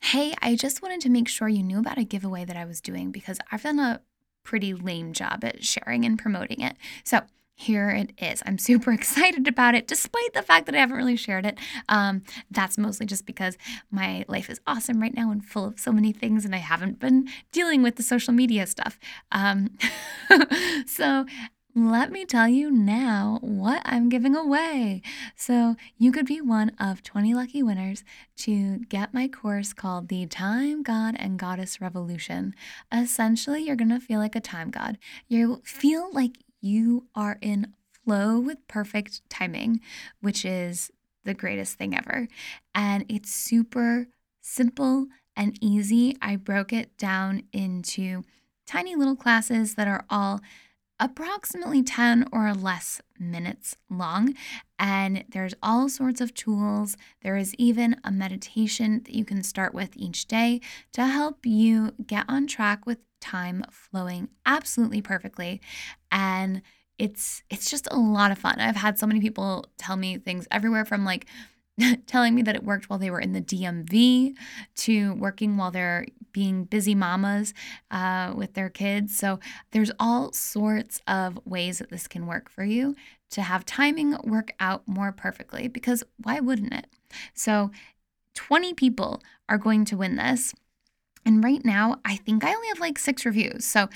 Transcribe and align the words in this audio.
Hey, 0.00 0.34
I 0.40 0.56
just 0.56 0.82
wanted 0.82 1.00
to 1.02 1.10
make 1.10 1.28
sure 1.28 1.48
you 1.48 1.62
knew 1.62 1.78
about 1.78 1.98
a 1.98 2.04
giveaway 2.04 2.44
that 2.44 2.56
I 2.56 2.64
was 2.64 2.80
doing 2.80 3.10
because 3.10 3.38
I've 3.52 3.62
done 3.62 3.78
a 3.78 4.00
pretty 4.42 4.74
lame 4.74 5.12
job 5.12 5.44
at 5.44 5.64
sharing 5.64 6.04
and 6.04 6.18
promoting 6.18 6.60
it. 6.60 6.76
So, 7.04 7.20
here 7.54 7.90
it 7.90 8.12
is. 8.16 8.42
I'm 8.46 8.56
super 8.70 8.90
excited 8.90 9.46
about 9.46 9.74
it, 9.74 9.86
despite 9.86 10.32
the 10.32 10.42
fact 10.42 10.64
that 10.66 10.74
I 10.74 10.78
haven't 10.78 10.96
really 10.96 11.16
shared 11.16 11.44
it. 11.44 11.58
Um, 11.90 12.22
that's 12.50 12.78
mostly 12.78 13.04
just 13.04 13.26
because 13.26 13.58
my 13.90 14.24
life 14.28 14.48
is 14.48 14.60
awesome 14.66 15.00
right 15.00 15.14
now 15.14 15.30
and 15.30 15.44
full 15.44 15.66
of 15.66 15.78
so 15.78 15.92
many 15.92 16.12
things, 16.12 16.46
and 16.46 16.54
I 16.54 16.58
haven't 16.58 16.98
been 16.98 17.28
dealing 17.52 17.82
with 17.82 17.96
the 17.96 18.02
social 18.02 18.32
media 18.32 18.66
stuff. 18.66 18.98
Um, 19.30 19.76
so 20.86 21.26
let 21.74 22.10
me 22.10 22.24
tell 22.24 22.48
you 22.48 22.70
now 22.70 23.38
what 23.42 23.82
I'm 23.84 24.08
giving 24.08 24.34
away. 24.34 25.02
So, 25.36 25.76
you 25.96 26.12
could 26.12 26.26
be 26.26 26.40
one 26.40 26.70
of 26.80 27.02
20 27.02 27.34
lucky 27.34 27.62
winners 27.62 28.04
to 28.38 28.78
get 28.88 29.14
my 29.14 29.28
course 29.28 29.72
called 29.72 30.08
The 30.08 30.26
Time 30.26 30.82
God 30.82 31.14
and 31.18 31.38
Goddess 31.38 31.80
Revolution. 31.80 32.54
Essentially, 32.92 33.62
you're 33.62 33.76
going 33.76 33.90
to 33.90 34.00
feel 34.00 34.18
like 34.18 34.34
a 34.34 34.40
time 34.40 34.70
god. 34.70 34.98
You 35.28 35.62
feel 35.64 36.10
like 36.12 36.38
you 36.60 37.06
are 37.14 37.38
in 37.40 37.74
flow 38.04 38.38
with 38.40 38.66
perfect 38.68 39.28
timing, 39.28 39.80
which 40.20 40.44
is 40.44 40.90
the 41.24 41.34
greatest 41.34 41.76
thing 41.78 41.96
ever. 41.96 42.28
And 42.74 43.04
it's 43.08 43.32
super 43.32 44.08
simple 44.40 45.06
and 45.36 45.56
easy. 45.60 46.16
I 46.20 46.36
broke 46.36 46.72
it 46.72 46.96
down 46.96 47.44
into 47.52 48.22
tiny 48.66 48.94
little 48.94 49.16
classes 49.16 49.74
that 49.74 49.88
are 49.88 50.04
all 50.10 50.40
approximately 51.00 51.82
10 51.82 52.28
or 52.30 52.52
less 52.52 53.00
minutes 53.18 53.76
long. 53.88 54.34
And 54.78 55.24
there's 55.30 55.54
all 55.62 55.88
sorts 55.88 56.20
of 56.20 56.34
tools. 56.34 56.96
There 57.22 57.36
is 57.36 57.54
even 57.54 57.96
a 58.04 58.12
meditation 58.12 59.02
that 59.04 59.14
you 59.14 59.24
can 59.24 59.42
start 59.42 59.74
with 59.74 59.96
each 59.96 60.26
day 60.26 60.60
to 60.92 61.06
help 61.06 61.44
you 61.44 61.92
get 62.06 62.26
on 62.28 62.46
track 62.46 62.86
with 62.86 62.98
time 63.20 63.64
flowing 63.70 64.28
absolutely 64.46 65.02
perfectly. 65.02 65.60
And 66.12 66.62
it's 66.98 67.42
it's 67.48 67.70
just 67.70 67.88
a 67.90 67.98
lot 67.98 68.30
of 68.30 68.38
fun. 68.38 68.60
I've 68.60 68.76
had 68.76 68.98
so 68.98 69.06
many 69.06 69.20
people 69.20 69.66
tell 69.78 69.96
me 69.96 70.18
things 70.18 70.46
everywhere 70.50 70.84
from 70.84 71.04
like 71.04 71.26
telling 72.06 72.34
me 72.34 72.42
that 72.42 72.54
it 72.54 72.64
worked 72.64 72.88
while 72.88 72.98
they 72.98 73.10
were 73.10 73.20
in 73.20 73.32
the 73.32 73.40
DMV 73.40 74.34
to 74.76 75.14
working 75.14 75.56
while 75.56 75.70
they're 75.70 76.06
being 76.32 76.64
busy 76.64 76.94
mamas 76.94 77.54
uh, 77.90 78.32
with 78.36 78.54
their 78.54 78.70
kids. 78.70 79.16
So 79.16 79.40
there's 79.72 79.90
all 79.98 80.32
sorts 80.32 81.00
of 81.06 81.38
ways 81.44 81.78
that 81.78 81.90
this 81.90 82.06
can 82.06 82.26
work 82.26 82.48
for 82.48 82.64
you 82.64 82.94
to 83.30 83.42
have 83.42 83.64
timing 83.64 84.16
work 84.24 84.52
out 84.60 84.86
more 84.86 85.12
perfectly 85.12 85.68
because 85.68 86.02
why 86.22 86.40
wouldn't 86.40 86.74
it? 86.74 86.86
So 87.34 87.70
20 88.34 88.74
people 88.74 89.22
are 89.48 89.58
going 89.58 89.84
to 89.86 89.96
win 89.96 90.16
this. 90.16 90.54
And 91.24 91.44
right 91.44 91.64
now, 91.64 91.96
I 92.04 92.16
think 92.16 92.44
I 92.44 92.54
only 92.54 92.68
have 92.68 92.80
like 92.80 92.98
six 92.98 93.26
reviews. 93.26 93.64
So 93.64 93.88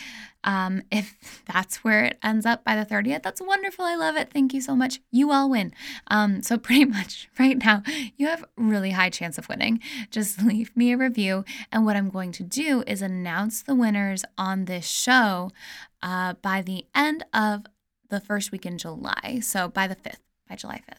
um, 0.44 0.82
if 0.90 1.42
that's 1.52 1.82
where 1.82 2.04
it 2.04 2.18
ends 2.22 2.44
up 2.46 2.64
by 2.64 2.76
the 2.76 2.84
30th, 2.84 3.22
that's 3.22 3.40
wonderful. 3.40 3.84
I 3.84 3.96
love 3.96 4.16
it. 4.16 4.30
Thank 4.32 4.52
you 4.52 4.60
so 4.60 4.76
much. 4.76 5.00
You 5.10 5.32
all 5.32 5.50
win. 5.50 5.72
Um, 6.08 6.42
so 6.42 6.58
pretty 6.58 6.84
much 6.84 7.28
right 7.38 7.56
now, 7.58 7.82
you 8.16 8.26
have 8.26 8.44
really 8.56 8.90
high 8.90 9.10
chance 9.10 9.38
of 9.38 9.48
winning. 9.48 9.80
Just 10.10 10.42
leave 10.44 10.76
me 10.76 10.92
a 10.92 10.98
review. 10.98 11.44
And 11.72 11.84
what 11.84 11.96
I'm 11.96 12.10
going 12.10 12.32
to 12.32 12.42
do 12.42 12.84
is 12.86 13.02
announce 13.02 13.62
the 13.62 13.74
winners 13.74 14.24
on 14.36 14.66
this 14.66 14.86
show 14.86 15.50
uh, 16.02 16.34
by 16.34 16.62
the 16.62 16.86
end 16.94 17.24
of 17.32 17.64
the 18.10 18.20
first 18.20 18.52
week 18.52 18.66
in 18.66 18.78
July. 18.78 19.40
So 19.42 19.68
by 19.68 19.86
the 19.86 19.96
5th, 19.96 20.20
by 20.48 20.56
July 20.56 20.82
5th. 20.88 20.98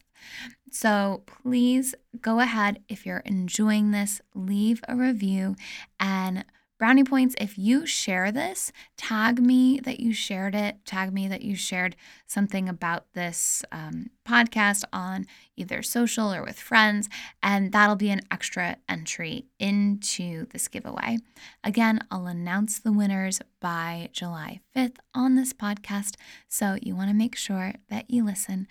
So 0.71 1.23
please 1.25 1.95
go 2.21 2.39
ahead 2.39 2.83
if 2.89 3.05
you're 3.05 3.19
enjoying 3.25 3.91
this, 3.91 4.21
leave 4.33 4.83
a 4.87 4.95
review 4.95 5.55
and 5.99 6.43
Brownie 6.77 7.05
points, 7.05 7.35
if 7.39 7.57
you 7.57 7.85
share 7.85 8.33
this, 8.33 8.73
tag 8.97 9.41
me 9.41 9.79
that 9.79 10.01
you 10.01 10.11
shared 10.11 10.53
it, 10.53 10.83
tag 10.85 11.13
me 11.13 11.25
that 11.29 11.41
you 11.41 11.55
shared 11.55 11.95
something 12.27 12.67
about 12.67 13.05
this 13.13 13.63
um, 13.71 14.09
podcast 14.27 14.83
on 14.91 15.25
either 15.55 15.81
social 15.81 16.33
or 16.33 16.43
with 16.43 16.59
friends, 16.59 17.07
and 17.41 17.71
that'll 17.71 17.95
be 17.95 18.09
an 18.09 18.19
extra 18.29 18.75
entry 18.89 19.45
into 19.57 20.47
this 20.47 20.67
giveaway. 20.67 21.17
Again, 21.63 22.01
I'll 22.11 22.27
announce 22.27 22.79
the 22.79 22.91
winners 22.91 23.39
by 23.61 24.09
July 24.11 24.59
5th 24.75 24.97
on 25.13 25.35
this 25.35 25.53
podcast, 25.53 26.15
so 26.49 26.77
you 26.81 26.93
want 26.93 27.09
to 27.09 27.15
make 27.15 27.37
sure 27.37 27.75
that 27.89 28.09
you 28.09 28.25
listen 28.25 28.67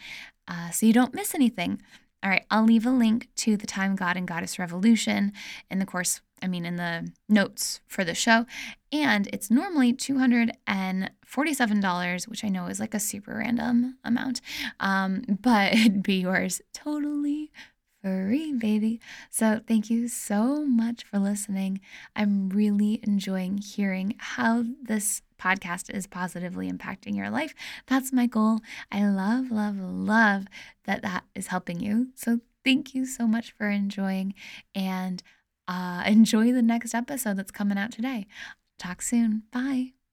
uh, 0.47 0.69
so 0.71 0.84
you 0.84 0.93
don't 0.93 1.15
miss 1.15 1.34
anything. 1.34 1.81
All 2.25 2.31
right, 2.31 2.47
I'll 2.51 2.65
leave 2.65 2.87
a 2.87 2.91
link 2.91 3.29
to 3.37 3.57
the 3.59 3.67
Time 3.67 3.97
God 3.97 4.17
and 4.17 4.27
Goddess 4.27 4.59
Revolution 4.59 5.35
in 5.71 5.79
the 5.79 5.85
course, 5.85 6.23
I 6.41 6.49
mean, 6.49 6.65
in 6.65 6.77
the 6.77 7.12
notes 7.29 7.83
for 7.87 8.03
the 8.03 8.15
show. 8.15 8.47
And 8.91 9.29
it's 9.31 9.51
normally 9.51 9.93
$247, 9.93 12.29
which 12.29 12.43
I 12.43 12.49
know 12.49 12.69
is 12.69 12.81
like 12.81 12.95
a 12.95 13.01
super 13.01 13.37
random 13.37 13.99
amount, 14.05 14.41
um, 14.81 15.25
but 15.43 15.75
it'd 15.75 16.03
be 16.03 16.15
yours 16.15 16.63
totally 16.73 17.53
free, 18.04 18.53
baby. 18.53 19.00
So, 19.31 19.60
thank 19.66 19.88
you 19.88 20.09
so 20.09 20.65
much 20.66 21.04
for 21.04 21.19
listening. 21.19 21.81
I'm 22.15 22.50
really 22.50 23.00
enjoying 23.03 23.59
hearing 23.59 24.15
how 24.19 24.65
this 24.82 25.22
podcast 25.41 25.92
is 25.94 26.06
positively 26.06 26.70
impacting 26.70 27.16
your 27.16 27.31
life. 27.31 27.54
That's 27.87 28.12
my 28.12 28.26
goal. 28.26 28.60
I 28.92 29.06
love, 29.06 29.50
love, 29.50 29.76
love 29.78 30.44
that 30.84 31.03
that 31.03 31.25
is 31.34 31.47
helping 31.48 31.81
you. 31.81 32.09
So, 32.15 32.41
thank 32.65 32.94
you 32.94 33.06
so 33.06 33.26
much 33.26 33.53
for 33.53 33.69
enjoying 33.70 34.34
and 34.75 35.22
uh, 35.66 36.03
enjoy 36.06 36.53
the 36.53 36.62
next 36.62 36.94
episode 36.94 37.38
that's 37.38 37.50
coming 37.50 37.78
out 37.78 37.92
today. 37.92 38.26
Talk 38.78 39.00
soon. 39.03 39.44
Bye. 39.53 40.03